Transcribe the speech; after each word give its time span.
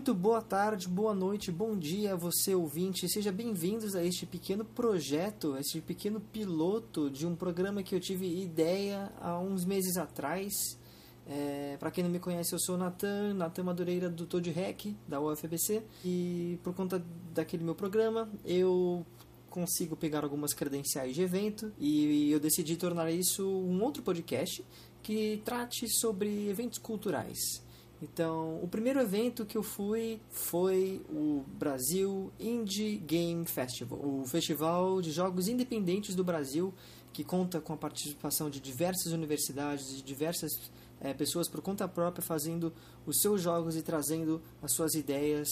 Muito 0.00 0.14
boa 0.14 0.40
tarde, 0.40 0.88
boa 0.88 1.12
noite, 1.12 1.52
bom 1.52 1.76
dia 1.76 2.14
a 2.14 2.16
você 2.16 2.54
ouvinte. 2.54 3.06
Seja 3.06 3.30
bem-vindos 3.30 3.94
a 3.94 4.02
este 4.02 4.24
pequeno 4.24 4.64
projeto, 4.64 5.52
a 5.52 5.60
este 5.60 5.78
pequeno 5.82 6.18
piloto 6.18 7.10
de 7.10 7.26
um 7.26 7.36
programa 7.36 7.82
que 7.82 7.94
eu 7.94 8.00
tive 8.00 8.26
ideia 8.40 9.12
há 9.20 9.38
uns 9.38 9.66
meses 9.66 9.98
atrás. 9.98 10.54
É, 11.28 11.76
para 11.78 11.90
quem 11.90 12.02
não 12.02 12.10
me 12.10 12.18
conhece, 12.18 12.54
eu 12.54 12.58
sou 12.58 12.76
o 12.76 12.78
Natan, 12.78 13.34
Natan 13.34 13.62
Madureira 13.62 14.08
do 14.08 14.24
Toad 14.24 14.50
Hack, 14.50 14.86
da 15.06 15.20
UFBC. 15.20 15.82
E 16.02 16.58
por 16.64 16.72
conta 16.72 17.04
daquele 17.34 17.62
meu 17.62 17.74
programa, 17.74 18.26
eu 18.42 19.04
consigo 19.50 19.94
pegar 19.96 20.24
algumas 20.24 20.54
credenciais 20.54 21.14
de 21.14 21.20
evento 21.20 21.74
e 21.78 22.32
eu 22.32 22.40
decidi 22.40 22.74
tornar 22.74 23.10
isso 23.10 23.46
um 23.46 23.82
outro 23.82 24.02
podcast 24.02 24.64
que 25.02 25.42
trate 25.44 25.86
sobre 25.90 26.48
eventos 26.48 26.78
culturais. 26.78 27.68
Então, 28.02 28.58
o 28.62 28.68
primeiro 28.68 28.98
evento 28.98 29.44
que 29.44 29.58
eu 29.58 29.62
fui 29.62 30.20
foi 30.30 31.02
o 31.10 31.44
Brasil 31.58 32.32
Indie 32.40 32.96
Game 32.96 33.44
Festival, 33.44 33.98
o 33.98 34.24
festival 34.26 35.02
de 35.02 35.10
jogos 35.10 35.48
independentes 35.48 36.14
do 36.14 36.24
Brasil, 36.24 36.72
que 37.12 37.22
conta 37.22 37.60
com 37.60 37.74
a 37.74 37.76
participação 37.76 38.48
de 38.48 38.58
diversas 38.58 39.12
universidades 39.12 39.98
e 39.98 40.02
diversas 40.02 40.50
é, 40.98 41.12
pessoas 41.12 41.46
por 41.48 41.60
conta 41.60 41.86
própria 41.86 42.22
fazendo 42.22 42.72
os 43.04 43.20
seus 43.20 43.42
jogos 43.42 43.76
e 43.76 43.82
trazendo 43.82 44.40
as 44.62 44.72
suas 44.72 44.94
ideias 44.94 45.48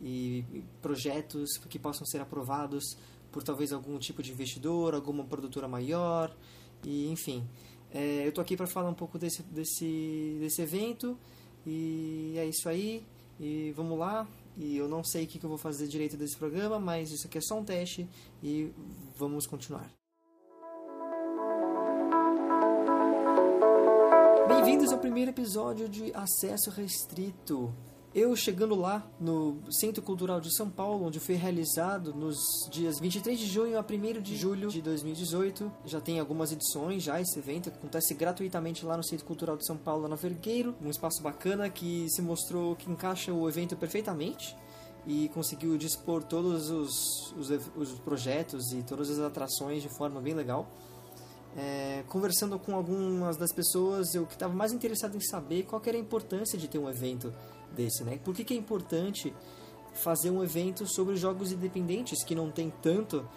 e 0.00 0.44
projetos 0.80 1.58
que 1.68 1.78
possam 1.78 2.06
ser 2.06 2.20
aprovados 2.20 2.96
por 3.30 3.42
talvez 3.42 3.72
algum 3.72 3.98
tipo 3.98 4.22
de 4.22 4.32
investidor, 4.32 4.94
alguma 4.94 5.24
produtora 5.24 5.68
maior, 5.68 6.34
e 6.82 7.08
enfim. 7.08 7.46
É, 7.92 8.24
eu 8.24 8.30
estou 8.30 8.40
aqui 8.40 8.56
para 8.56 8.66
falar 8.66 8.88
um 8.88 8.94
pouco 8.94 9.18
desse, 9.18 9.42
desse, 9.42 10.38
desse 10.40 10.62
evento 10.62 11.18
e 11.66 12.34
é 12.36 12.46
isso 12.46 12.68
aí. 12.68 13.04
E 13.38 13.72
vamos 13.76 13.98
lá. 13.98 14.26
E 14.56 14.76
eu 14.76 14.88
não 14.88 15.02
sei 15.02 15.24
o 15.24 15.26
que, 15.26 15.38
que 15.38 15.44
eu 15.44 15.48
vou 15.48 15.58
fazer 15.58 15.86
direito 15.86 16.16
desse 16.16 16.36
programa, 16.36 16.78
mas 16.78 17.10
isso 17.10 17.26
aqui 17.26 17.38
é 17.38 17.40
só 17.40 17.58
um 17.58 17.64
teste 17.64 18.06
e 18.42 18.70
vamos 19.16 19.46
continuar. 19.46 19.90
Bem-vindos 24.48 24.92
ao 24.92 24.98
primeiro 24.98 25.30
episódio 25.30 25.88
de 25.88 26.12
Acesso 26.14 26.70
Restrito. 26.70 27.72
Eu 28.12 28.34
chegando 28.34 28.74
lá 28.74 29.08
no 29.20 29.62
Centro 29.70 30.02
Cultural 30.02 30.40
de 30.40 30.52
São 30.56 30.68
Paulo, 30.68 31.06
onde 31.06 31.20
foi 31.20 31.36
realizado 31.36 32.12
nos 32.12 32.68
dias 32.68 32.98
23 32.98 33.38
de 33.38 33.46
junho 33.46 33.78
a 33.78 33.82
1 33.82 34.20
de 34.20 34.36
julho 34.36 34.68
de 34.68 34.82
2018. 34.82 35.70
Já 35.84 36.00
tem 36.00 36.18
algumas 36.18 36.50
edições 36.50 37.04
já 37.04 37.20
esse 37.20 37.38
evento, 37.38 37.68
acontece 37.68 38.12
gratuitamente 38.12 38.84
lá 38.84 38.96
no 38.96 39.04
Centro 39.04 39.24
Cultural 39.24 39.56
de 39.56 39.64
São 39.64 39.76
Paulo, 39.76 40.08
na 40.08 40.16
Vergueiro, 40.16 40.74
um 40.82 40.90
espaço 40.90 41.22
bacana 41.22 41.70
que 41.70 42.08
se 42.10 42.20
mostrou 42.20 42.74
que 42.74 42.90
encaixa 42.90 43.32
o 43.32 43.48
evento 43.48 43.76
perfeitamente 43.76 44.56
e 45.06 45.28
conseguiu 45.28 45.78
dispor 45.78 46.24
todos 46.24 46.68
os, 46.68 47.32
os, 47.38 47.48
os 47.76 47.92
projetos 48.00 48.72
e 48.72 48.82
todas 48.82 49.08
as 49.08 49.20
atrações 49.20 49.84
de 49.84 49.88
forma 49.88 50.20
bem 50.20 50.34
legal. 50.34 50.68
É, 51.56 52.04
conversando 52.08 52.58
com 52.58 52.74
algumas 52.74 53.36
das 53.36 53.52
pessoas, 53.52 54.14
eu 54.16 54.26
que 54.26 54.34
estava 54.34 54.52
mais 54.52 54.72
interessado 54.72 55.16
em 55.16 55.20
saber 55.20 55.64
qual 55.64 55.80
era 55.86 55.96
a 55.96 56.00
importância 56.00 56.58
de 56.58 56.66
ter 56.66 56.78
um 56.78 56.88
evento 56.88 57.32
desse, 57.74 58.04
né? 58.04 58.18
Por 58.22 58.34
que, 58.34 58.44
que 58.44 58.54
é 58.54 58.56
importante 58.56 59.32
fazer 59.92 60.30
um 60.30 60.42
evento 60.42 60.86
sobre 60.86 61.16
jogos 61.16 61.52
independentes 61.52 62.22
que 62.24 62.34
não 62.34 62.50
tem 62.50 62.72
tanto 62.82 63.28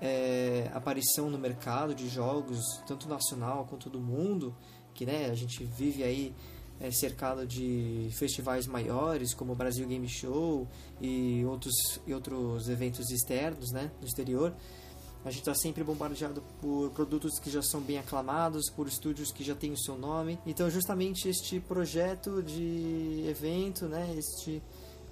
é, 0.00 0.70
aparição 0.74 1.30
no 1.30 1.38
mercado 1.38 1.94
de 1.94 2.08
jogos, 2.08 2.60
tanto 2.86 3.08
nacional 3.08 3.66
quanto 3.68 3.88
do 3.88 4.00
mundo, 4.00 4.54
que 4.94 5.06
né, 5.06 5.26
a 5.30 5.34
gente 5.34 5.64
vive 5.64 6.02
aí 6.02 6.34
é, 6.80 6.90
cercado 6.90 7.46
de 7.46 8.08
festivais 8.18 8.66
maiores 8.66 9.32
como 9.32 9.52
o 9.52 9.54
Brasil 9.54 9.86
Game 9.86 10.08
Show 10.08 10.66
e 11.00 11.44
outros, 11.44 12.00
e 12.06 12.12
outros 12.12 12.68
eventos 12.68 13.10
externos 13.10 13.70
né, 13.70 13.90
no 14.00 14.06
exterior. 14.06 14.54
A 15.24 15.30
gente 15.30 15.40
está 15.40 15.54
sempre 15.54 15.84
bombardeado 15.84 16.42
por 16.60 16.90
produtos 16.90 17.38
que 17.38 17.48
já 17.48 17.62
são 17.62 17.80
bem 17.80 17.96
aclamados, 17.96 18.68
por 18.70 18.88
estúdios 18.88 19.30
que 19.30 19.44
já 19.44 19.54
têm 19.54 19.72
o 19.72 19.78
seu 19.78 19.96
nome. 19.96 20.36
Então, 20.44 20.68
justamente 20.68 21.28
este 21.28 21.60
projeto 21.60 22.42
de 22.42 23.24
evento, 23.28 23.86
né, 23.86 24.12
este, 24.16 24.60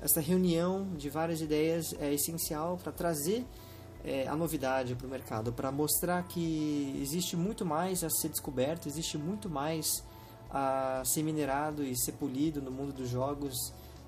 essa 0.01 0.21
reunião 0.21 0.89
de 0.97 1.09
várias 1.09 1.41
ideias 1.41 1.95
é 2.01 2.13
essencial 2.13 2.77
para 2.83 2.91
trazer 2.91 3.47
é, 4.05 4.27
a 4.27 4.35
novidade 4.35 4.97
para 4.97 5.07
o 5.07 5.11
mercado, 5.11 5.53
para 5.53 5.71
mostrar 5.71 6.25
que 6.25 6.99
existe 7.01 7.37
muito 7.37 7.65
mais 7.65 8.03
a 8.03 8.11
ser 8.11 8.31
descoberto, 8.31 8.89
existe 8.89 9.17
muito 9.17 9.49
mais 9.49 10.03
a 10.51 11.03
ser 11.05 11.23
minerado 11.23 11.85
e 11.85 11.97
ser 11.97 12.13
polido 12.13 12.61
no 12.61 12.73
mundo 12.73 12.93
dos 12.93 13.09
jogos. 13.09 13.55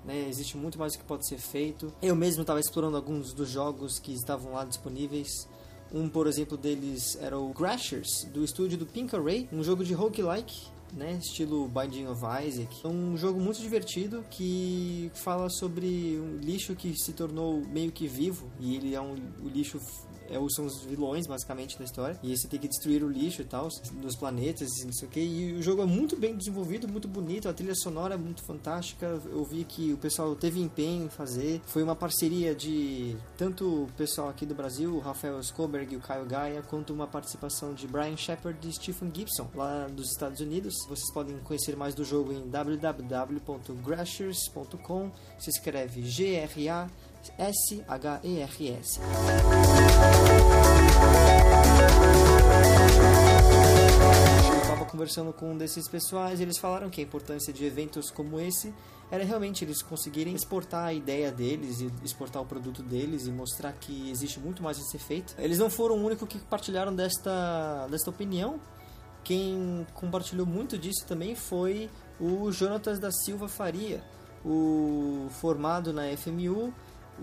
Né, 0.03 0.27
existe 0.27 0.57
muito 0.57 0.77
mais 0.77 0.97
que 0.97 1.03
pode 1.05 1.25
ser 1.25 1.37
feito. 1.37 1.93
Eu 2.01 2.13
mesmo 2.13 2.41
estava 2.41 2.59
explorando 2.59 2.97
alguns 2.97 3.33
dos 3.33 3.47
jogos 3.47 3.99
que 3.99 4.11
estavam 4.11 4.51
lá 4.51 4.65
disponíveis 4.65 5.47
um, 5.93 6.09
por 6.09 6.25
exemplo, 6.27 6.57
deles 6.57 7.17
era 7.21 7.37
o 7.37 7.53
Crashers, 7.53 8.25
do 8.33 8.43
estúdio 8.43 8.77
do 8.77 8.85
Pink 8.85 9.15
Array, 9.15 9.47
um 9.53 9.63
jogo 9.63 9.83
de 9.83 9.93
roguelike, 9.93 10.67
né, 10.91 11.19
estilo 11.21 11.67
Binding 11.67 12.07
of 12.07 12.21
Isaac. 12.45 12.81
É 12.83 12.87
um 12.87 13.15
jogo 13.15 13.39
muito 13.39 13.59
divertido 13.59 14.23
que 14.29 15.11
fala 15.13 15.49
sobre 15.49 16.19
um 16.19 16.37
lixo 16.37 16.75
que 16.75 16.95
se 16.95 17.13
tornou 17.13 17.61
meio 17.67 17.91
que 17.91 18.07
vivo 18.07 18.49
e 18.59 18.75
ele 18.75 18.95
é 18.95 19.01
um 19.01 19.15
o 19.43 19.47
lixo 19.47 19.79
são 20.49 20.65
os 20.65 20.83
vilões, 20.83 21.27
basicamente, 21.27 21.77
da 21.77 21.85
história. 21.85 22.19
E 22.23 22.35
você 22.35 22.47
tem 22.47 22.59
que 22.59 22.67
destruir 22.67 23.03
o 23.03 23.09
lixo 23.09 23.41
e 23.41 23.45
tal, 23.45 23.67
nos 24.01 24.15
planetas 24.15 24.69
e 24.79 24.85
não 24.85 24.93
sei 24.93 25.07
o 25.07 25.11
que. 25.11 25.19
E 25.19 25.53
o 25.53 25.61
jogo 25.61 25.81
é 25.81 25.85
muito 25.85 26.15
bem 26.15 26.35
desenvolvido, 26.35 26.87
muito 26.87 27.07
bonito, 27.07 27.49
a 27.49 27.53
trilha 27.53 27.75
sonora 27.75 28.15
é 28.15 28.17
muito 28.17 28.43
fantástica. 28.45 29.21
Eu 29.25 29.43
vi 29.43 29.63
que 29.63 29.93
o 29.93 29.97
pessoal 29.97 30.35
teve 30.35 30.59
empenho 30.59 31.05
em 31.05 31.09
fazer. 31.09 31.61
Foi 31.65 31.83
uma 31.83 31.95
parceria 31.95 32.55
de 32.55 33.15
tanto 33.37 33.83
o 33.83 33.87
pessoal 33.97 34.29
aqui 34.29 34.45
do 34.45 34.55
Brasil, 34.55 34.95
o 34.95 34.99
Rafael 34.99 35.39
Skoberg 35.39 35.93
e 35.93 35.97
o 35.97 36.01
Caio 36.01 36.25
Gaia, 36.25 36.61
quanto 36.61 36.93
uma 36.93 37.07
participação 37.07 37.73
de 37.73 37.87
Brian 37.87 38.17
Shepard 38.17 38.67
e 38.67 38.73
Stephen 38.73 39.11
Gibson, 39.13 39.49
lá 39.55 39.87
dos 39.87 40.11
Estados 40.11 40.39
Unidos. 40.39 40.75
Vocês 40.87 41.11
podem 41.13 41.37
conhecer 41.39 41.75
mais 41.75 41.95
do 41.95 42.03
jogo 42.03 42.31
em 42.31 42.47
www.grashers.com. 42.49 45.11
Se 45.39 45.49
escreve 45.49 46.03
G-R-A 46.03 46.89
S-H-E-R-S. 47.37 48.99
Estava 54.61 54.85
conversando 54.85 55.31
com 55.33 55.51
um 55.51 55.57
desses 55.57 55.87
pessoais 55.87 56.39
e 56.39 56.43
eles 56.43 56.57
falaram 56.57 56.89
que 56.89 57.01
a 57.01 57.03
importância 57.03 57.53
de 57.53 57.65
eventos 57.65 58.09
como 58.11 58.39
esse 58.39 58.73
era 59.11 59.23
realmente 59.23 59.63
eles 59.63 59.83
conseguirem 59.83 60.33
exportar 60.33 60.85
a 60.85 60.93
ideia 60.93 61.31
deles 61.31 61.81
e 61.81 61.91
exportar 62.03 62.41
o 62.41 62.45
produto 62.45 62.81
deles 62.81 63.27
e 63.27 63.31
mostrar 63.31 63.71
que 63.73 64.09
existe 64.09 64.39
muito 64.39 64.63
mais 64.63 64.79
a 64.79 64.81
ser 64.81 64.97
feito. 64.97 65.35
Eles 65.37 65.59
não 65.59 65.69
foram 65.69 65.97
o 65.97 66.03
único 66.03 66.25
que 66.25 66.39
compartilharam 66.39 66.95
desta, 66.95 67.87
desta 67.91 68.09
opinião. 68.09 68.59
Quem 69.23 69.85
compartilhou 69.93 70.45
muito 70.45 70.77
disso 70.77 71.05
também 71.07 71.35
foi 71.35 71.89
o 72.19 72.51
Jonatas 72.51 72.99
da 72.99 73.11
Silva 73.11 73.47
Faria, 73.47 74.03
o 74.43 75.27
formado 75.29 75.93
na 75.93 76.03
FMU 76.17 76.73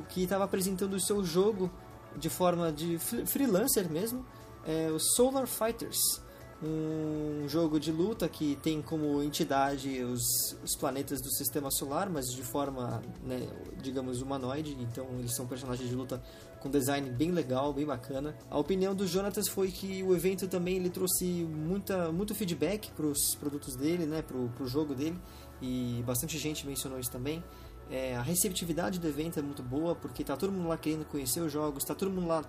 que 0.09 0.23
estava 0.23 0.45
apresentando 0.45 0.95
o 0.95 1.01
seu 1.01 1.25
jogo 1.25 1.71
de 2.17 2.29
forma 2.29 2.73
de 2.73 2.99
freelancer 2.99 3.91
mesmo, 3.91 4.25
é 4.67 4.91
o 4.91 4.99
Solar 4.99 5.47
Fighters, 5.47 6.21
um 6.63 7.49
jogo 7.49 7.81
de 7.81 7.91
luta 7.91 8.29
que 8.29 8.57
tem 8.63 8.83
como 8.83 9.23
entidade 9.23 10.03
os, 10.05 10.23
os 10.63 10.77
planetas 10.77 11.21
do 11.23 11.31
sistema 11.31 11.71
solar, 11.71 12.11
mas 12.11 12.27
de 12.27 12.43
forma, 12.43 13.03
né, 13.25 13.49
digamos, 13.81 14.21
humanoide, 14.21 14.77
então 14.79 15.07
eles 15.19 15.35
são 15.35 15.47
personagens 15.47 15.89
de 15.89 15.95
luta 15.95 16.23
com 16.61 16.69
design 16.69 17.09
bem 17.11 17.31
legal, 17.31 17.73
bem 17.73 17.87
bacana. 17.87 18.37
A 18.51 18.59
opinião 18.59 18.95
do 18.95 19.07
Jonatas 19.07 19.49
foi 19.49 19.71
que 19.71 20.03
o 20.03 20.15
evento 20.15 20.47
também 20.49 20.77
ele 20.77 20.91
trouxe 20.91 21.25
muita, 21.25 22.13
muito 22.13 22.35
feedback 22.35 22.91
para 22.91 23.07
os 23.07 23.35
produtos 23.37 23.75
dele, 23.75 24.05
né, 24.05 24.21
para 24.21 24.37
o 24.37 24.67
jogo 24.67 24.95
dele, 24.95 25.19
e 25.63 26.03
bastante 26.07 26.37
gente 26.39 26.67
mencionou 26.67 26.99
isso 26.99 27.11
também. 27.11 27.43
É, 27.91 28.15
a 28.15 28.23
receptividade 28.23 29.01
do 29.01 29.09
evento 29.09 29.39
é 29.39 29.43
muito 29.43 29.63
boa, 29.63 29.97
porque 29.97 30.23
tá 30.23 30.37
todo 30.37 30.53
mundo 30.53 30.69
lá 30.69 30.77
querendo 30.77 31.05
conhecer 31.05 31.41
os 31.41 31.53
jogos, 31.53 31.85
tá 31.85 31.95
todo 31.95 32.11
mundo 32.11 32.29
lá, 32.29 32.45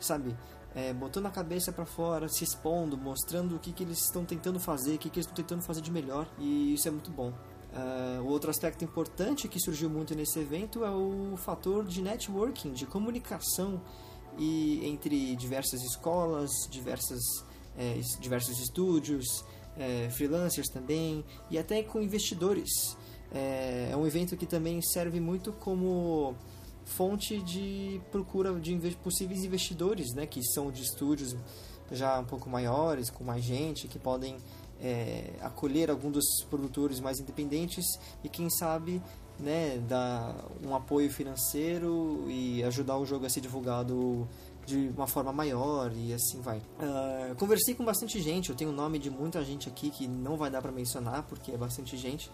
sabe, 0.00 0.34
é, 0.74 0.94
botando 0.94 1.26
a 1.26 1.30
cabeça 1.30 1.70
para 1.70 1.84
fora, 1.84 2.26
se 2.28 2.42
expondo, 2.42 2.96
mostrando 2.96 3.56
o 3.56 3.58
que, 3.58 3.70
que 3.70 3.82
eles 3.82 3.98
estão 3.98 4.24
tentando 4.24 4.58
fazer, 4.58 4.94
o 4.94 4.98
que, 4.98 5.10
que 5.10 5.18
eles 5.18 5.26
estão 5.26 5.36
tentando 5.36 5.62
fazer 5.62 5.82
de 5.82 5.90
melhor, 5.90 6.26
e 6.38 6.72
isso 6.72 6.88
é 6.88 6.90
muito 6.90 7.10
bom. 7.10 7.34
Uh, 7.70 8.24
outro 8.24 8.48
aspecto 8.48 8.82
importante 8.82 9.46
que 9.46 9.60
surgiu 9.60 9.90
muito 9.90 10.14
nesse 10.14 10.38
evento 10.38 10.86
é 10.86 10.90
o 10.90 11.36
fator 11.36 11.84
de 11.84 12.00
networking, 12.00 12.72
de 12.72 12.86
comunicação 12.86 13.82
e 14.38 14.86
entre 14.86 15.36
diversas 15.36 15.82
escolas, 15.82 16.50
diversas, 16.70 17.20
é, 17.76 18.00
diversos 18.20 18.58
estúdios, 18.58 19.44
é, 19.76 20.08
freelancers 20.10 20.68
também, 20.68 21.24
e 21.50 21.58
até 21.58 21.82
com 21.82 22.00
investidores. 22.00 22.96
É, 23.32 23.90
é 23.92 23.96
um 23.96 24.06
evento 24.06 24.36
que 24.36 24.46
também 24.46 24.80
serve 24.80 25.20
muito 25.20 25.52
como 25.52 26.34
fonte 26.84 27.42
de 27.42 28.00
procura 28.10 28.58
de 28.58 28.74
possíveis 29.02 29.44
investidores, 29.44 30.14
né, 30.14 30.26
que 30.26 30.42
são 30.42 30.70
de 30.70 30.82
estúdios 30.82 31.36
já 31.92 32.18
um 32.18 32.24
pouco 32.24 32.48
maiores, 32.48 33.10
com 33.10 33.24
mais 33.24 33.44
gente, 33.44 33.88
que 33.88 33.98
podem 33.98 34.36
é, 34.80 35.32
acolher 35.40 35.90
algum 35.90 36.10
dos 36.10 36.24
produtores 36.48 37.00
mais 37.00 37.18
independentes 37.18 37.84
e 38.22 38.28
quem 38.28 38.48
sabe 38.50 39.02
né, 39.38 39.78
dar 39.88 40.34
um 40.64 40.74
apoio 40.74 41.10
financeiro 41.10 42.24
e 42.28 42.62
ajudar 42.64 42.98
o 42.98 43.06
jogo 43.06 43.26
a 43.26 43.30
ser 43.30 43.40
divulgado 43.40 44.28
de 44.66 44.92
uma 44.94 45.06
forma 45.06 45.32
maior 45.32 45.90
e 45.94 46.12
assim 46.12 46.40
vai. 46.42 46.58
Uh, 46.58 47.34
conversei 47.36 47.74
com 47.74 47.84
bastante 47.84 48.20
gente, 48.20 48.50
eu 48.50 48.56
tenho 48.56 48.70
o 48.70 48.74
nome 48.74 48.98
de 48.98 49.08
muita 49.08 49.42
gente 49.42 49.68
aqui 49.68 49.90
que 49.90 50.06
não 50.06 50.36
vai 50.36 50.50
dar 50.50 50.60
para 50.60 50.70
mencionar 50.70 51.22
porque 51.22 51.52
é 51.52 51.56
bastante 51.56 51.96
gente, 51.96 52.30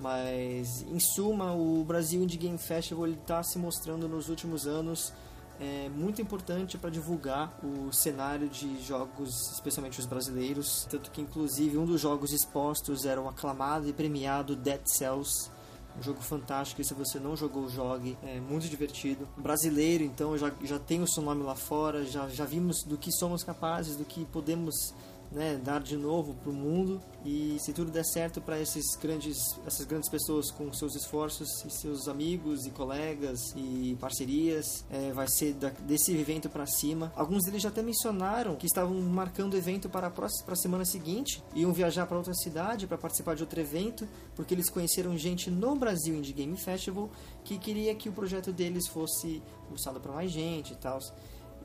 mas 0.00 0.82
em 0.82 0.98
suma 0.98 1.52
o 1.52 1.84
Brasil 1.84 2.22
Indie 2.22 2.38
Game 2.38 2.58
Festival 2.58 3.06
está 3.08 3.42
se 3.42 3.58
mostrando 3.58 4.08
nos 4.08 4.28
últimos 4.28 4.66
anos 4.66 5.12
é 5.60 5.90
muito 5.90 6.22
importante 6.22 6.78
para 6.78 6.88
divulgar 6.88 7.54
o 7.62 7.92
cenário 7.92 8.48
de 8.48 8.82
jogos, 8.82 9.52
especialmente 9.52 10.00
os 10.00 10.06
brasileiros. 10.06 10.86
Tanto 10.90 11.10
que, 11.10 11.20
inclusive, 11.20 11.76
um 11.76 11.84
dos 11.84 12.00
jogos 12.00 12.32
expostos 12.32 13.04
era 13.04 13.20
o 13.20 13.28
aclamado 13.28 13.86
e 13.86 13.92
premiado 13.92 14.56
Dead 14.56 14.80
Cells. 14.86 15.50
Um 15.98 16.02
jogo 16.02 16.22
fantástico, 16.22 16.80
e 16.80 16.84
se 16.84 16.94
você 16.94 17.18
não 17.18 17.36
jogou, 17.36 17.68
jogue. 17.68 18.16
É 18.22 18.40
muito 18.40 18.70
divertido. 18.70 19.28
Brasileiro, 19.36 20.02
então, 20.02 20.38
já, 20.38 20.50
já 20.64 20.78
tem 20.78 21.02
o 21.02 21.06
seu 21.06 21.22
nome 21.22 21.42
lá 21.42 21.54
fora, 21.54 22.06
já, 22.06 22.26
já 22.28 22.46
vimos 22.46 22.82
do 22.82 22.96
que 22.96 23.12
somos 23.12 23.44
capazes, 23.44 23.96
do 23.96 24.04
que 24.06 24.24
podemos 24.24 24.94
né, 25.30 25.60
dar 25.62 25.80
de 25.80 25.96
novo 25.96 26.34
para 26.34 26.50
o 26.50 26.52
mundo. 26.52 27.00
E 27.24 27.58
se 27.60 27.72
tudo 27.72 27.90
der 27.90 28.04
certo 28.04 28.40
para 28.40 28.58
esses 28.58 28.96
grandes 28.96 29.36
essas 29.66 29.84
grandes 29.84 30.08
pessoas 30.08 30.50
com 30.50 30.72
seus 30.72 30.94
esforços 30.96 31.64
e 31.66 31.70
seus 31.70 32.08
amigos 32.08 32.66
e 32.66 32.70
colegas 32.70 33.52
e 33.54 33.96
parcerias 34.00 34.84
é, 34.90 35.12
vai 35.12 35.28
ser 35.28 35.52
da, 35.52 35.68
desse 35.68 36.16
evento 36.16 36.48
para 36.48 36.64
cima. 36.66 37.12
Alguns 37.14 37.44
deles 37.44 37.60
já 37.60 37.68
até 37.68 37.82
mencionaram 37.82 38.56
que 38.56 38.66
estavam 38.66 38.94
marcando 39.02 39.52
o 39.52 39.56
evento 39.56 39.88
para 39.88 40.06
a 40.06 40.10
próxima 40.10 40.46
para 40.46 40.54
a 40.54 40.56
semana 40.56 40.84
seguinte 40.84 41.42
iam 41.54 41.72
viajar 41.72 42.06
para 42.06 42.16
outra 42.16 42.32
cidade 42.34 42.86
para 42.86 42.96
participar 42.96 43.36
de 43.36 43.42
outro 43.42 43.60
evento 43.60 44.08
porque 44.34 44.54
eles 44.54 44.70
conheceram 44.70 45.16
gente 45.18 45.50
no 45.50 45.76
Brasil 45.76 46.14
Indie 46.14 46.32
Game 46.32 46.56
Festival 46.56 47.10
que 47.44 47.58
queria 47.58 47.94
que 47.94 48.08
o 48.08 48.12
projeto 48.12 48.50
deles 48.50 48.88
fosse 48.88 49.42
mostrado 49.70 50.00
para 50.00 50.12
mais 50.12 50.30
gente 50.30 50.72
e 50.72 50.76
tal 50.76 51.00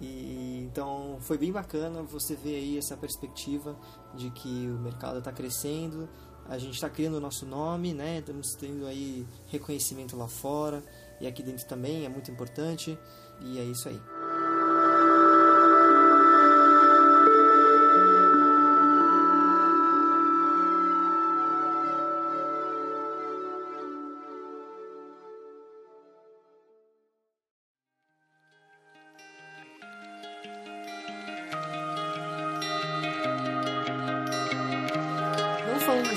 e, 0.02 0.68
então 0.70 1.18
foi 1.22 1.38
bem 1.38 1.52
bacana 1.52 2.02
você 2.04 2.36
ver 2.36 2.56
aí 2.56 2.78
essa 2.78 2.98
perspectiva 2.98 3.76
de 4.14 4.30
que 4.32 4.68
o 4.68 4.80
mercado 4.80 5.20
está 5.20 5.32
crescendo, 5.32 6.10
a 6.48 6.58
gente 6.58 6.76
está 6.76 6.90
criando 6.90 7.16
o 7.16 7.20
nosso 7.20 7.46
nome, 7.46 7.94
né? 7.94 8.20
Estamos 8.20 8.54
tendo 8.56 8.86
aí 8.86 9.26
reconhecimento 9.48 10.16
lá 10.16 10.28
fora 10.28 10.84
e 11.20 11.28
aqui 11.28 11.42
dentro 11.42 11.66
também 11.66 12.06
é 12.06 12.10
muito 12.10 12.30
importante 12.30 12.98
e 13.42 13.60
é 13.60 13.64
isso 13.64 13.90
aí. 13.90 14.15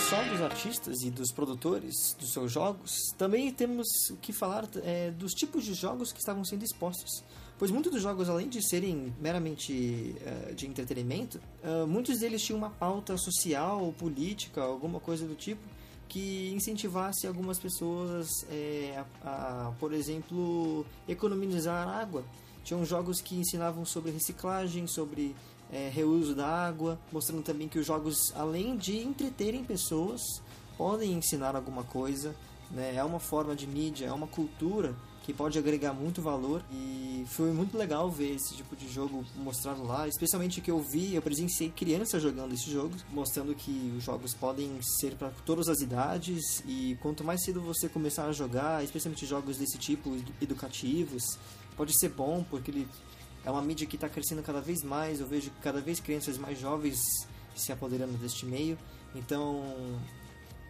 Só 0.08 0.22
dos 0.24 0.40
artistas 0.40 1.02
e 1.02 1.10
dos 1.10 1.30
produtores 1.30 2.14
dos 2.18 2.32
seus 2.32 2.50
jogos, 2.50 3.12
também 3.18 3.52
temos 3.52 3.86
o 4.10 4.16
que 4.16 4.32
falar 4.32 4.66
é, 4.76 5.10
dos 5.10 5.32
tipos 5.32 5.62
de 5.62 5.74
jogos 5.74 6.12
que 6.12 6.18
estavam 6.18 6.42
sendo 6.46 6.64
expostos. 6.64 7.22
Pois 7.58 7.70
muitos 7.70 7.92
dos 7.92 8.00
jogos, 8.00 8.26
além 8.30 8.48
de 8.48 8.66
serem 8.66 9.12
meramente 9.20 10.14
uh, 10.22 10.54
de 10.54 10.66
entretenimento, 10.66 11.38
uh, 11.62 11.86
muitos 11.86 12.20
deles 12.20 12.40
tinham 12.42 12.56
uma 12.56 12.70
pauta 12.70 13.18
social, 13.18 13.92
política, 13.98 14.62
alguma 14.62 14.98
coisa 14.98 15.26
do 15.26 15.34
tipo, 15.34 15.60
que 16.08 16.50
incentivasse 16.54 17.26
algumas 17.26 17.58
pessoas 17.58 18.46
é, 18.50 19.04
a, 19.22 19.66
a, 19.68 19.72
por 19.72 19.92
exemplo, 19.92 20.86
economizar 21.06 21.86
água. 21.86 22.24
Tinham 22.64 22.82
jogos 22.82 23.20
que 23.20 23.34
ensinavam 23.34 23.84
sobre 23.84 24.10
reciclagem, 24.10 24.86
sobre 24.86 25.34
é, 25.72 25.88
reuso 25.88 26.34
da 26.34 26.46
água, 26.46 26.98
mostrando 27.12 27.42
também 27.42 27.68
que 27.68 27.78
os 27.78 27.86
jogos, 27.86 28.32
além 28.34 28.76
de 28.76 28.98
entreterem 28.98 29.64
pessoas, 29.64 30.42
podem 30.76 31.12
ensinar 31.12 31.54
alguma 31.56 31.84
coisa. 31.84 32.34
Né? 32.70 32.94
É 32.96 33.04
uma 33.04 33.18
forma 33.18 33.54
de 33.54 33.66
mídia, 33.66 34.06
é 34.06 34.12
uma 34.12 34.26
cultura 34.26 34.94
que 35.28 35.34
pode 35.34 35.58
agregar 35.58 35.92
muito 35.92 36.22
valor 36.22 36.62
e 36.72 37.22
foi 37.28 37.52
muito 37.52 37.76
legal 37.76 38.10
ver 38.10 38.36
esse 38.36 38.54
tipo 38.54 38.74
de 38.74 38.90
jogo 38.90 39.22
mostrado 39.36 39.84
lá, 39.84 40.08
especialmente 40.08 40.62
que 40.62 40.70
eu 40.70 40.80
vi, 40.80 41.14
eu 41.14 41.20
presenciei 41.20 41.68
crianças 41.68 42.22
jogando 42.22 42.54
esse 42.54 42.70
jogo, 42.70 42.94
mostrando 43.12 43.54
que 43.54 43.92
os 43.94 44.04
jogos 44.04 44.32
podem 44.32 44.80
ser 44.80 45.16
para 45.16 45.30
todas 45.44 45.68
as 45.68 45.82
idades 45.82 46.62
e 46.66 46.96
quanto 47.02 47.22
mais 47.22 47.44
cedo 47.44 47.60
você 47.60 47.90
começar 47.90 48.24
a 48.24 48.32
jogar, 48.32 48.82
especialmente 48.82 49.26
jogos 49.26 49.58
desse 49.58 49.76
tipo 49.76 50.16
educativos, 50.40 51.38
pode 51.76 51.92
ser 51.98 52.08
bom 52.08 52.42
porque 52.48 52.70
ele 52.70 52.88
é 53.44 53.50
uma 53.50 53.62
mídia 53.62 53.86
que 53.86 53.96
está 53.96 54.08
crescendo 54.08 54.42
cada 54.42 54.60
vez 54.60 54.82
mais. 54.82 55.20
Eu 55.20 55.26
vejo 55.26 55.50
cada 55.62 55.80
vez 55.80 56.00
crianças 56.00 56.36
mais 56.38 56.58
jovens 56.58 56.98
se 57.54 57.72
apoderando 57.72 58.12
deste 58.18 58.46
meio. 58.46 58.78
Então, 59.14 59.62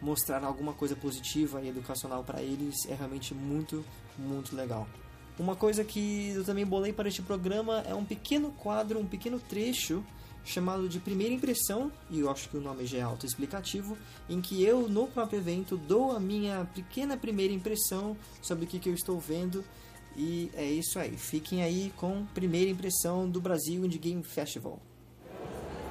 mostrar 0.01 0.45
alguma 0.45 0.73
coisa 0.73 0.95
positiva 0.95 1.61
e 1.63 1.69
educacional 1.69 2.23
para 2.23 2.43
eles 2.43 2.87
é 2.89 2.95
realmente 2.95 3.35
muito, 3.35 3.85
muito 4.17 4.55
legal. 4.55 4.87
Uma 5.39 5.55
coisa 5.55 5.85
que 5.85 6.33
eu 6.35 6.45
também 6.45 6.67
bolei 6.67 6.93
para 6.93 7.09
este 7.09 7.23
programa 7.23 7.85
é 7.87 7.95
um 7.95 8.05
pequeno 8.05 8.51
quadro, 8.53 8.99
um 8.99 9.07
pequeno 9.07 9.39
trecho 9.39 10.05
chamado 10.45 10.89
de 10.89 10.99
Primeira 10.99 11.35
Impressão, 11.35 11.93
e 12.11 12.21
eu 12.21 12.31
acho 12.31 12.49
que 12.49 12.57
o 12.57 12.61
nome 12.61 12.87
já 12.87 12.99
é 12.99 13.03
autoexplicativo, 13.03 13.99
em 14.29 14.41
que 14.41 14.65
eu, 14.65 14.89
no 14.89 15.07
próprio 15.07 15.39
evento, 15.39 15.77
dou 15.77 16.17
a 16.17 16.19
minha 16.19 16.67
pequena 16.75 17.17
primeira 17.17 17.53
impressão 17.53 18.17
sobre 18.41 18.65
o 18.65 18.67
que, 18.67 18.79
que 18.79 18.89
eu 18.89 18.95
estou 18.95 19.21
vendo 19.21 19.63
e 20.19 20.51
é 20.57 20.65
isso 20.65 20.99
aí. 20.99 21.17
Fiquem 21.17 21.63
aí 21.63 21.93
com 21.97 22.27
primeira 22.35 22.69
impressão 22.69 23.29
do 23.29 23.41
Brasil 23.41 23.85
Indie 23.85 23.99
Game 23.99 24.23
Festival. 24.25 24.81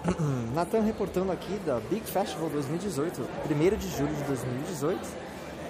Natan 0.53 0.81
reportando 0.81 1.31
aqui 1.31 1.57
da 1.65 1.79
Big 1.79 2.05
Festival 2.05 2.49
2018, 2.49 3.21
1 3.21 3.77
de 3.77 3.89
julho 3.89 4.13
de 4.13 4.23
2018. 4.23 5.27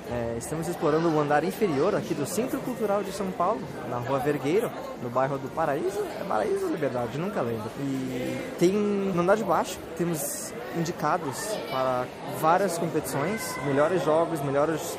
É, 0.09 0.35
estamos 0.37 0.67
explorando 0.67 1.07
o 1.09 1.19
andar 1.19 1.43
inferior 1.43 1.93
aqui 1.93 2.15
do 2.15 2.25
Centro 2.25 2.59
Cultural 2.61 3.03
de 3.03 3.11
São 3.11 3.29
Paulo, 3.29 3.61
na 3.89 3.97
Rua 3.97 4.17
Vergueiro, 4.19 4.71
no 5.03 5.09
bairro 5.09 5.37
do 5.37 5.49
Paraíso. 5.49 5.99
É 6.19 6.23
Paraíso 6.23 6.65
Liberdade? 6.67 7.19
Nunca 7.19 7.41
lembro. 7.41 7.69
E 7.79 8.55
tem 8.57 8.71
no 8.71 9.21
andar 9.21 9.35
de 9.35 9.43
baixo, 9.43 9.77
temos 9.97 10.51
indicados 10.75 11.37
para 11.69 12.07
várias 12.39 12.75
competições, 12.77 13.55
melhores 13.65 14.03
jogos, 14.03 14.41
melhores 14.41 14.97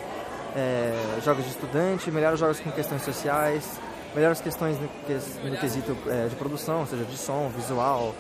é, 0.57 1.21
jogos 1.25 1.45
de 1.45 1.51
estudante, 1.51 2.11
melhores 2.11 2.39
jogos 2.39 2.61
com 2.61 2.71
questões 2.71 3.03
sociais, 3.03 3.79
melhores 4.15 4.41
questões 4.41 4.77
no, 4.79 5.51
no 5.51 5.57
quesito 5.59 5.97
é, 6.09 6.29
de 6.29 6.37
produção, 6.37 6.81
ou 6.81 6.87
seja, 6.87 7.05
de 7.05 7.17
som, 7.17 7.51
visual, 7.55 8.15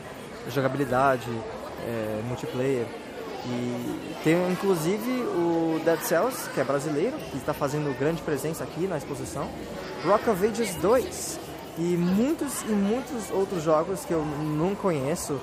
jogabilidade, 0.50 1.28
é, 1.86 2.22
multiplayer. 2.26 2.86
E 3.46 4.14
tem 4.24 4.34
inclusive 4.50 5.10
o 5.22 5.80
Dead 5.84 6.00
Cells, 6.00 6.50
que 6.50 6.60
é 6.60 6.64
brasileiro, 6.64 7.16
que 7.30 7.36
está 7.36 7.54
fazendo 7.54 7.96
grande 7.98 8.20
presença 8.22 8.64
aqui 8.64 8.86
na 8.86 8.98
exposição. 8.98 9.48
Rock 10.04 10.28
of 10.28 10.44
Ages 10.44 10.74
2 10.76 11.40
e 11.78 11.96
muitos 11.96 12.62
e 12.62 12.72
muitos 12.72 13.30
outros 13.30 13.62
jogos 13.62 14.04
que 14.04 14.12
eu 14.12 14.24
não 14.24 14.74
conheço 14.74 15.40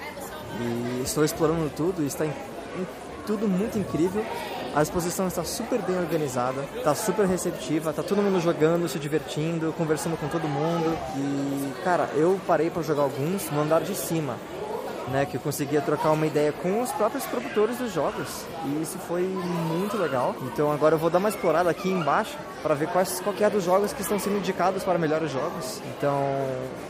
e 0.60 1.02
estou 1.04 1.24
explorando 1.24 1.70
tudo 1.76 2.04
e 2.04 2.08
está 2.08 2.26
em, 2.26 2.30
em 2.30 2.88
tudo 3.26 3.48
muito 3.48 3.78
incrível. 3.80 4.24
A 4.76 4.82
exposição 4.82 5.26
está 5.26 5.42
super 5.46 5.82
bem 5.82 5.98
organizada, 5.98 6.62
está 6.76 6.94
super 6.94 7.26
receptiva, 7.26 7.92
está 7.92 8.04
todo 8.04 8.22
mundo 8.22 8.42
jogando, 8.42 8.90
se 8.90 9.00
divertindo, 9.00 9.74
conversando 9.78 10.18
com 10.18 10.28
todo 10.28 10.50
mundo. 10.50 10.98
E, 11.16 11.82
cara, 11.82 12.10
eu 12.14 12.38
parei 12.46 12.70
para 12.70 12.82
jogar 12.82 13.04
alguns 13.04 13.50
no 13.52 13.62
andar 13.62 13.80
de 13.84 13.96
cima, 13.96 14.36
né, 15.08 15.26
que 15.26 15.38
eu 15.38 15.40
conseguia 15.40 15.80
trocar 15.80 16.12
uma 16.12 16.28
ideia 16.28 16.52
com 16.52 16.82
os 16.82 16.92
próprios 16.92 17.24
produtores 17.24 17.78
dos 17.78 17.94
jogos. 17.94 18.44
E 18.66 18.82
isso 18.82 18.98
foi 19.00 19.22
muito 19.22 19.96
legal. 19.96 20.36
Então 20.42 20.70
agora 20.70 20.96
eu 20.96 21.00
vou 21.00 21.10
dar 21.10 21.20
uma 21.20 21.30
explorada 21.30 21.70
aqui 21.70 21.88
embaixo 21.90 22.38
para 22.62 22.76
ver 22.76 22.90
quais 22.90 23.22
qualquer 23.22 23.46
é 23.46 23.50
dos 23.52 23.64
jogos 23.64 23.94
que 23.94 24.02
estão 24.02 24.20
sendo 24.20 24.40
indicados 24.40 24.84
para 24.84 25.00
melhores 25.00 25.32
jogos. 25.32 25.82
Então, 25.98 26.22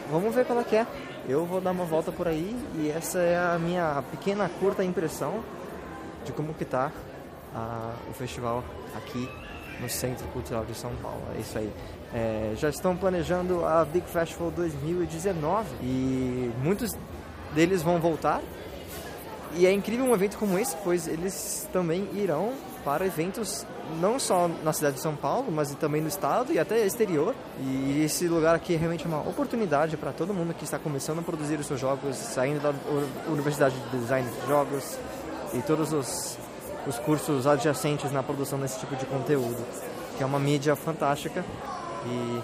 vamos 0.10 0.34
ver 0.34 0.44
qual 0.44 0.60
é 0.60 0.64
que 0.64 0.76
é. 0.76 0.88
Eu 1.30 1.46
vou 1.46 1.62
dar 1.62 1.70
uma 1.70 1.86
volta 1.86 2.12
por 2.12 2.28
aí 2.28 2.58
e 2.80 2.90
essa 2.90 3.20
é 3.20 3.38
a 3.38 3.60
minha 3.60 4.04
pequena 4.10 4.50
curta 4.60 4.84
impressão 4.84 5.44
de 6.26 6.32
como 6.32 6.52
que 6.52 6.66
tá 6.66 6.92
a, 7.56 7.94
o 8.10 8.14
festival 8.14 8.64
aqui 8.96 9.30
no 9.80 9.90
Centro 9.90 10.28
Cultural 10.28 10.66
de 10.66 10.76
São 10.76 10.92
Paulo. 11.02 11.22
É 11.36 11.40
isso 11.40 11.58
aí. 11.58 11.72
É, 12.14 12.54
já 12.56 12.70
estão 12.70 12.96
planejando 12.96 13.66
a 13.66 13.84
Big 13.84 14.08
Festival 14.08 14.52
2019 14.52 15.68
e 15.82 16.52
muitos 16.62 16.96
deles 17.54 17.82
vão 17.82 18.00
voltar. 18.00 18.42
E 19.58 19.66
é 19.66 19.72
incrível 19.72 20.06
um 20.06 20.14
evento 20.14 20.38
como 20.38 20.60
esse, 20.60 20.76
pois 20.84 21.08
eles 21.08 21.68
também 21.72 22.10
irão 22.14 22.54
para 22.84 23.06
eventos 23.06 23.66
não 24.00 24.20
só 24.20 24.48
na 24.48 24.74
cidade 24.74 24.96
de 24.96 25.02
São 25.02 25.16
Paulo, 25.16 25.52
mas 25.52 25.74
também 25.76 26.02
no 26.02 26.08
estado 26.08 26.52
e 26.52 26.60
até 26.60 26.86
exterior. 26.86 27.34
E 27.60 28.02
esse 28.04 28.28
lugar 28.28 28.54
aqui 28.54 28.76
é 28.76 28.78
realmente 28.78 29.06
uma 29.06 29.22
oportunidade 29.22 29.96
para 29.96 30.12
todo 30.12 30.34
mundo 30.34 30.54
que 30.54 30.66
está 30.66 30.78
começando 30.78 31.20
a 31.20 31.22
produzir 31.22 31.58
os 31.60 31.68
seus 31.68 31.80
jogos, 31.80 32.18
saindo 32.18 32.62
da 32.62 32.74
Universidade 33.32 33.76
de 33.76 33.98
Design 33.98 34.30
de 34.30 34.48
Jogos 34.48 34.98
e 35.54 35.62
todos 35.62 35.94
os 35.94 36.38
os 36.88 36.98
cursos 37.00 37.48
adjacentes 37.48 38.12
na 38.12 38.22
produção 38.22 38.60
desse 38.60 38.80
tipo 38.80 38.96
de 38.96 39.06
conteúdo. 39.06 39.64
que 40.18 40.24
é 40.24 40.26
uma 40.26 40.40
mídia 40.40 40.76
fantástica 40.76 41.44
e 42.06 42.42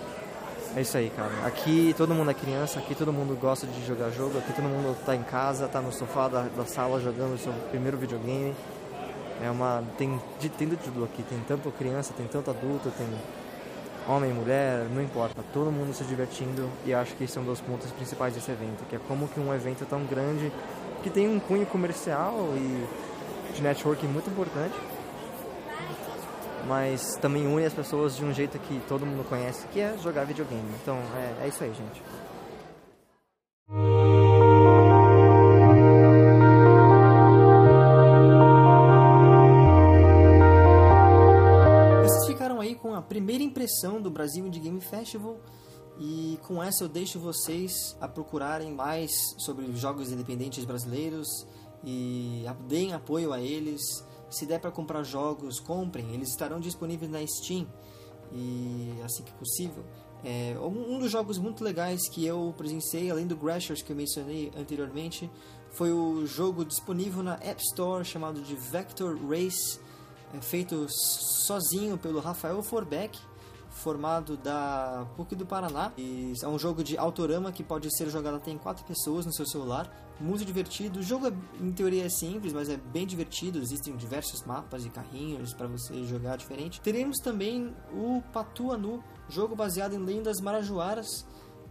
é 0.75 0.81
isso 0.81 0.98
aí, 0.98 1.10
cara. 1.10 1.31
Aqui 1.45 1.93
todo 1.98 2.13
mundo 2.13 2.31
é 2.31 2.33
criança, 2.33 2.79
aqui 2.79 2.95
todo 2.95 3.12
mundo 3.12 3.38
gosta 3.39 3.67
de 3.67 3.86
jogar 3.86 4.10
jogo, 4.10 4.38
aqui 4.38 4.53
todo 4.53 4.65
mundo 4.65 4.98
tá 5.05 5.15
em 5.15 5.24
casa, 5.24 5.67
tá 5.67 5.81
no 5.81 5.91
sofá 5.91 6.27
da, 6.27 6.43
da 6.43 6.65
sala 6.65 7.00
jogando 7.00 7.36
o 7.36 7.38
seu 7.38 7.51
primeiro 7.69 7.98
videogame. 7.98 8.55
É 9.43 9.50
uma. 9.50 9.83
Tem 9.98 10.21
tem 10.57 10.69
de 10.69 10.77
tudo 10.77 11.03
aqui, 11.03 11.24
tem 11.24 11.39
tanto 11.48 11.71
criança, 11.71 12.13
tem 12.15 12.27
tanto 12.27 12.51
adulto, 12.51 12.91
tem 12.98 13.07
homem, 14.07 14.33
mulher, 14.33 14.86
não 14.93 15.01
importa, 15.01 15.43
todo 15.53 15.71
mundo 15.71 15.93
se 15.93 16.03
divertindo 16.03 16.69
e 16.86 16.93
acho 16.93 17.15
que 17.15 17.24
esse 17.24 17.38
é 17.38 17.41
um 17.41 17.43
dos 17.43 17.62
pontos 17.62 17.91
principais 17.91 18.33
desse 18.33 18.51
evento, 18.51 18.83
que 18.89 18.95
é 18.95 19.00
como 19.07 19.27
que 19.27 19.39
um 19.39 19.53
evento 19.53 19.86
tão 19.86 20.03
grande, 20.05 20.51
que 21.03 21.10
tem 21.10 21.27
um 21.27 21.39
cunho 21.39 21.65
comercial 21.65 22.36
e 22.55 22.88
de 23.51 23.62
networking 23.62 24.08
muito 24.08 24.29
importante, 24.29 24.75
mas 26.67 27.15
também 27.17 27.48
une 27.48 27.65
as 27.65 27.74
pessoas 27.74 28.15
de 28.15 28.24
um 28.24 28.34
jeito 28.34 28.58
que 28.60 28.81
todo 28.88 29.05
mundo 29.05 29.27
conhece, 29.27 29.67
que 29.67 29.79
é 29.79 29.98
jogar 29.98 30.25
videogame. 30.25 30.70
Então 30.81 30.98
é, 31.15 31.46
é 31.46 31.48
isso 31.48 31.63
aí, 31.63 31.74
gente. 31.74 32.01
Vocês 42.03 42.27
ficaram 42.27 42.60
aí 42.60 42.75
com 42.75 42.93
a 42.93 43.01
primeira 43.01 43.43
impressão 43.43 44.01
do 44.01 44.10
Brasil 44.10 44.46
Indie 44.46 44.60
Game 44.60 44.81
Festival. 44.81 45.38
E 46.03 46.39
com 46.48 46.63
essa 46.63 46.84
eu 46.84 46.89
deixo 46.89 47.20
vocês 47.20 47.96
a 48.01 48.08
procurarem 48.08 48.72
mais 48.74 49.12
sobre 49.38 49.72
jogos 49.75 50.12
independentes 50.12 50.65
brasileiros 50.65 51.27
e 51.83 52.45
deem 52.67 52.93
apoio 52.93 53.33
a 53.33 53.39
eles 53.39 53.81
se 54.29 54.45
der 54.45 54.59
para 54.59 54.71
comprar 54.71 55.03
jogos, 55.03 55.59
comprem. 55.59 56.13
Eles 56.13 56.29
estarão 56.29 56.59
disponíveis 56.59 57.11
na 57.11 57.19
Steam 57.25 57.67
e 58.31 58.93
assim 59.03 59.23
que 59.23 59.31
possível. 59.33 59.83
É, 60.23 60.55
um 60.59 61.00
dos 61.00 61.11
jogos 61.11 61.38
muito 61.38 61.63
legais 61.63 62.07
que 62.07 62.25
eu 62.25 62.53
presenciei, 62.55 63.09
além 63.09 63.25
do 63.25 63.35
Grashers 63.35 63.81
que 63.81 63.91
eu 63.91 63.95
mencionei 63.95 64.51
anteriormente, 64.55 65.29
foi 65.71 65.91
o 65.91 66.25
jogo 66.27 66.63
disponível 66.63 67.23
na 67.23 67.35
App 67.35 67.61
Store 67.61 68.05
chamado 68.05 68.41
de 68.41 68.55
Vector 68.55 69.17
Race, 69.27 69.79
é, 70.33 70.39
feito 70.39 70.85
sozinho 70.89 71.97
pelo 71.97 72.19
Rafael 72.19 72.61
Forbeck, 72.61 73.19
formado 73.71 74.37
da 74.37 75.07
PUC 75.15 75.35
do 75.35 75.45
Paraná. 75.45 75.91
E 75.97 76.33
é 76.43 76.47
um 76.47 76.59
jogo 76.59 76.83
de 76.83 76.97
autorama 76.97 77.51
que 77.51 77.63
pode 77.63 77.89
ser 77.97 78.09
jogado 78.09 78.35
até 78.35 78.51
em 78.51 78.57
quatro 78.57 78.85
pessoas 78.85 79.25
no 79.25 79.33
seu 79.33 79.45
celular 79.45 79.91
muito 80.21 80.45
divertido. 80.45 80.99
O 80.99 81.03
jogo, 81.03 81.27
é, 81.27 81.33
em 81.59 81.71
teoria, 81.71 82.05
é 82.05 82.09
simples, 82.09 82.53
mas 82.53 82.69
é 82.69 82.77
bem 82.77 83.05
divertido. 83.05 83.59
Existem 83.59 83.95
diversos 83.95 84.43
mapas 84.45 84.85
e 84.85 84.89
carrinhos 84.89 85.53
para 85.53 85.67
você 85.67 86.03
jogar 86.05 86.37
diferente. 86.37 86.79
Teremos 86.81 87.17
também 87.17 87.75
o 87.91 88.21
Patu 88.31 88.71
Anu, 88.71 89.03
jogo 89.27 89.55
baseado 89.55 89.93
em 89.93 89.99
lendas 89.99 90.39
marajoaras. 90.39 91.25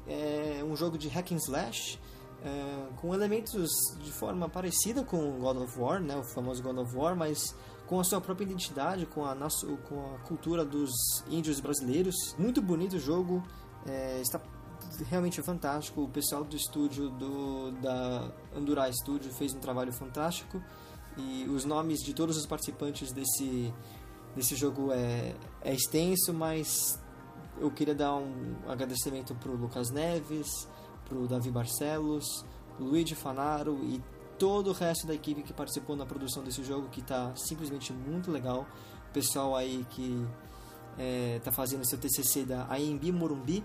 É 0.07 0.62
um 0.64 0.75
jogo 0.75 0.99
de 0.99 1.09
hack 1.09 1.33
and 1.33 1.37
slash. 1.37 1.99
É, 2.42 2.87
com 2.97 3.14
elementos 3.14 3.69
de 4.02 4.11
forma 4.11 4.49
parecida 4.49 5.04
com 5.04 5.38
God 5.38 5.59
of 5.59 5.78
War, 5.78 6.00
né, 6.00 6.16
o 6.16 6.23
famoso 6.23 6.62
God 6.62 6.78
of 6.78 6.97
War, 6.97 7.14
mas 7.14 7.54
com 7.90 7.99
a 7.99 8.04
sua 8.04 8.20
própria 8.20 8.44
identidade, 8.44 9.04
com 9.04 9.25
a, 9.26 9.35
nossa, 9.35 9.66
com 9.66 10.14
a 10.14 10.18
cultura 10.20 10.64
dos 10.64 10.92
índios 11.28 11.59
brasileiros. 11.59 12.14
Muito 12.38 12.62
bonito 12.62 12.94
o 12.94 13.00
jogo, 13.00 13.42
é, 13.85 14.20
está 14.20 14.40
realmente 15.09 15.42
fantástico. 15.42 16.02
O 16.02 16.09
pessoal 16.09 16.44
do 16.44 16.54
estúdio 16.54 17.11
do, 17.11 17.73
da 17.82 18.30
Andurai 18.56 18.92
Studio 18.92 19.32
fez 19.32 19.52
um 19.54 19.59
trabalho 19.59 19.92
fantástico 19.92 20.62
e 21.16 21.49
os 21.49 21.64
nomes 21.64 21.99
de 21.99 22.14
todos 22.14 22.37
os 22.37 22.47
participantes 22.47 23.11
desse, 23.11 23.75
desse 24.37 24.54
jogo 24.54 24.92
é, 24.92 25.35
é 25.61 25.75
extenso, 25.75 26.32
mas 26.32 26.97
eu 27.59 27.73
queria 27.73 27.94
dar 27.97 28.14
um 28.14 28.54
agradecimento 28.68 29.35
para 29.35 29.50
o 29.50 29.56
Lucas 29.56 29.90
Neves, 29.90 30.68
para 31.09 31.18
o 31.18 31.26
Davi 31.26 31.50
Barcelos, 31.50 32.44
Luigi 32.78 33.16
Fanaro 33.16 33.80
e 33.82 34.00
todo 34.40 34.70
o 34.70 34.73
resto 34.73 35.06
da 35.06 35.14
equipe 35.14 35.42
que 35.42 35.52
participou 35.52 35.94
na 35.94 36.06
produção 36.06 36.42
desse 36.42 36.64
jogo, 36.64 36.88
que 36.88 37.00
está 37.00 37.30
simplesmente 37.37 37.92
muito 37.92 38.30
legal. 38.30 38.66
O 39.11 39.12
pessoal 39.12 39.54
aí 39.54 39.87
que 39.90 40.26
está 41.37 41.50
é, 41.50 41.52
fazendo 41.52 41.87
seu 41.87 41.99
TCC 41.99 42.47
da 42.47 42.64
AMB 42.64 43.12
Morumbi, 43.12 43.62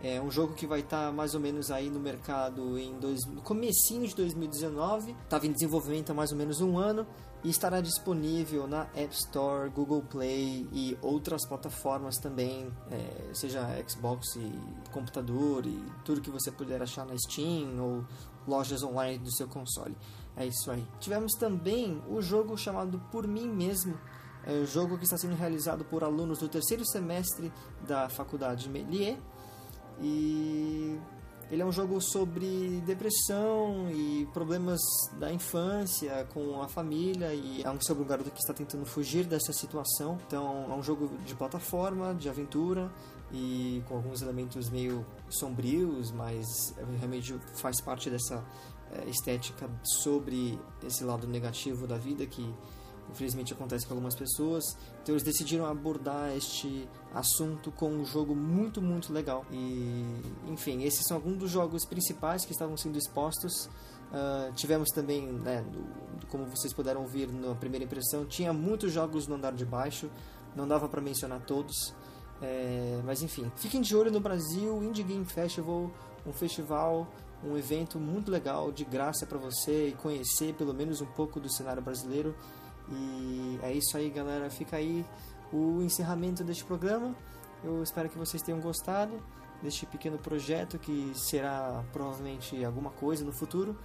é 0.00 0.20
um 0.20 0.30
jogo 0.30 0.54
que 0.54 0.68
vai 0.68 0.80
estar 0.80 1.06
tá 1.06 1.12
mais 1.12 1.34
ou 1.34 1.40
menos 1.40 1.70
aí 1.72 1.90
no 1.90 1.98
mercado 1.98 2.78
em 2.78 2.96
dois, 3.00 3.26
no 3.26 3.42
comecinho 3.42 4.06
de 4.06 4.14
2019. 4.14 5.16
Estava 5.24 5.46
em 5.48 5.52
desenvolvimento 5.52 6.10
há 6.10 6.14
mais 6.14 6.30
ou 6.30 6.38
menos 6.38 6.60
um 6.60 6.78
ano 6.78 7.04
e 7.44 7.50
estará 7.50 7.82
disponível 7.82 8.66
na 8.66 8.88
App 8.94 9.14
Store, 9.14 9.68
Google 9.68 10.02
Play 10.02 10.66
e 10.72 10.98
outras 11.02 11.46
plataformas 11.46 12.16
também, 12.16 12.72
é, 12.90 13.34
seja 13.34 13.62
Xbox 13.86 14.34
e 14.36 14.90
computador 14.90 15.66
e 15.66 15.78
tudo 16.04 16.22
que 16.22 16.30
você 16.30 16.50
puder 16.50 16.82
achar 16.82 17.04
na 17.04 17.14
Steam 17.18 17.78
ou 17.78 18.04
lojas 18.48 18.82
online 18.82 19.18
do 19.18 19.30
seu 19.30 19.46
console. 19.46 19.94
É 20.34 20.46
isso 20.46 20.70
aí. 20.70 20.84
Tivemos 20.98 21.34
também 21.34 22.02
o 22.08 22.22
jogo 22.22 22.56
chamado 22.56 22.98
Por 23.12 23.28
Mim 23.28 23.48
Mesmo, 23.48 23.98
é 24.46 24.52
um 24.52 24.66
jogo 24.66 24.98
que 24.98 25.04
está 25.04 25.16
sendo 25.16 25.34
realizado 25.34 25.84
por 25.84 26.04
alunos 26.04 26.38
do 26.38 26.48
terceiro 26.48 26.84
semestre 26.84 27.50
da 27.86 28.08
Faculdade 28.10 28.68
Melier 28.68 29.16
e 30.00 30.98
ele 31.50 31.62
é 31.62 31.64
um 31.64 31.72
jogo 31.72 32.00
sobre 32.00 32.82
depressão 32.86 33.90
e 33.90 34.26
problemas 34.32 34.80
da 35.18 35.32
infância 35.32 36.26
com 36.32 36.62
a 36.62 36.68
família 36.68 37.34
e 37.34 37.62
é 37.62 37.70
um 37.70 37.80
sobre 37.80 38.02
um 38.02 38.06
garoto 38.06 38.30
que 38.30 38.40
está 38.40 38.52
tentando 38.52 38.84
fugir 38.84 39.24
dessa 39.24 39.52
situação. 39.52 40.18
Então 40.26 40.66
é 40.70 40.74
um 40.74 40.82
jogo 40.82 41.10
de 41.24 41.34
plataforma, 41.34 42.14
de 42.14 42.28
aventura 42.28 42.90
e 43.32 43.82
com 43.88 43.96
alguns 43.96 44.22
elementos 44.22 44.70
meio 44.70 45.04
sombrios, 45.28 46.10
mas 46.10 46.74
realmente 46.98 47.34
faz 47.54 47.80
parte 47.80 48.08
dessa 48.08 48.44
eh, 48.92 49.08
estética 49.08 49.68
sobre 49.82 50.58
esse 50.86 51.04
lado 51.04 51.26
negativo 51.26 51.86
da 51.86 51.98
vida 51.98 52.24
que 52.26 52.54
infelizmente 53.10 53.52
acontece 53.52 53.86
com 53.86 53.94
algumas 53.94 54.14
pessoas. 54.14 54.64
Então 55.02 55.14
eles 55.14 55.22
decidiram 55.22 55.66
abordar 55.66 56.34
este 56.36 56.88
assunto 57.14 57.70
com 57.72 57.88
um 57.90 58.04
jogo 58.04 58.34
muito, 58.34 58.80
muito 58.80 59.12
legal. 59.12 59.44
E, 59.50 60.04
enfim, 60.48 60.82
esses 60.82 61.06
são 61.06 61.16
alguns 61.16 61.38
dos 61.38 61.50
jogos 61.50 61.84
principais 61.84 62.44
que 62.44 62.52
estavam 62.52 62.76
sendo 62.76 62.98
expostos. 62.98 63.68
Uh, 64.12 64.52
tivemos 64.54 64.90
também, 64.90 65.26
né, 65.26 65.64
como 66.28 66.46
vocês 66.46 66.72
puderam 66.72 67.02
ouvir 67.02 67.28
na 67.28 67.54
primeira 67.54 67.84
impressão, 67.84 68.24
tinha 68.24 68.52
muitos 68.52 68.92
jogos 68.92 69.26
no 69.26 69.34
andar 69.34 69.52
de 69.52 69.64
baixo, 69.64 70.08
não 70.54 70.68
dava 70.68 70.88
para 70.88 71.00
mencionar 71.00 71.40
todos. 71.40 71.94
É, 72.42 73.00
mas 73.04 73.22
enfim, 73.22 73.50
fiquem 73.56 73.80
de 73.80 73.96
olho 73.96 74.10
no 74.10 74.20
Brasil 74.20 74.82
Indie 74.82 75.02
Game 75.02 75.24
Festival, 75.24 75.90
um 76.26 76.32
festival, 76.32 77.08
um 77.42 77.56
evento 77.56 77.98
muito 77.98 78.30
legal, 78.30 78.72
de 78.72 78.84
graça 78.84 79.26
para 79.26 79.38
você 79.38 79.88
e 79.88 79.92
conhecer 79.92 80.54
pelo 80.54 80.74
menos 80.74 81.00
um 81.00 81.06
pouco 81.06 81.38
do 81.38 81.50
cenário 81.52 81.82
brasileiro. 81.82 82.34
E 82.90 83.58
é 83.62 83.72
isso 83.72 83.96
aí, 83.96 84.10
galera. 84.10 84.50
Fica 84.50 84.76
aí 84.76 85.04
o 85.52 85.82
encerramento 85.82 86.44
deste 86.44 86.64
programa. 86.64 87.14
Eu 87.62 87.82
espero 87.82 88.08
que 88.08 88.18
vocês 88.18 88.42
tenham 88.42 88.60
gostado 88.60 89.22
deste 89.62 89.86
pequeno 89.86 90.18
projeto 90.18 90.78
que 90.78 91.12
será 91.14 91.82
provavelmente 91.92 92.62
alguma 92.64 92.90
coisa 92.90 93.24
no 93.24 93.32
futuro. 93.32 93.76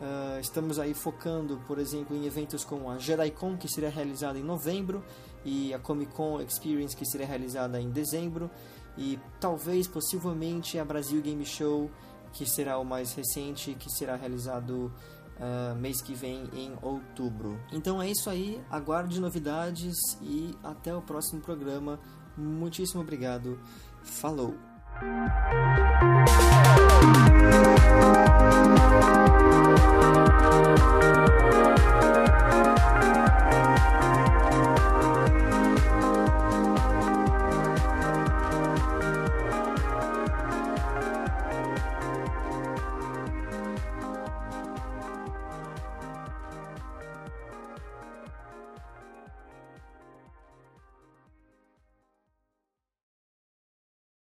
Uh, 0.00 0.40
estamos 0.40 0.80
aí 0.80 0.94
focando, 0.94 1.58
por 1.68 1.78
exemplo, 1.78 2.16
em 2.16 2.26
eventos 2.26 2.64
como 2.64 2.90
a 2.90 2.98
JediCon, 2.98 3.56
que 3.56 3.68
será 3.68 3.88
realizada 3.88 4.36
em 4.36 4.42
novembro, 4.42 5.04
e 5.44 5.72
a 5.72 5.78
Comic 5.78 6.12
Con 6.12 6.40
Experience, 6.40 6.96
que 6.96 7.06
será 7.06 7.24
realizada 7.24 7.80
em 7.80 7.88
dezembro, 7.88 8.50
e 8.98 9.18
talvez, 9.38 9.86
possivelmente, 9.86 10.76
a 10.76 10.84
Brasil 10.84 11.22
Game 11.22 11.46
Show, 11.46 11.88
que 12.32 12.44
será 12.44 12.78
o 12.78 12.84
mais 12.84 13.12
recente, 13.14 13.74
que 13.74 13.88
será 13.92 14.16
realizado 14.16 14.92
uh, 15.38 15.74
mês 15.76 16.00
que 16.02 16.14
vem 16.14 16.48
em 16.54 16.72
outubro. 16.82 17.58
Então 17.72 18.00
é 18.00 18.10
isso 18.10 18.28
aí, 18.28 18.60
aguarde 18.70 19.20
novidades 19.20 19.96
e 20.20 20.54
até 20.62 20.94
o 20.94 21.02
próximo 21.02 21.40
programa. 21.40 21.98
Muitíssimo 22.36 23.00
obrigado. 23.02 23.58
Falou! 24.02 24.54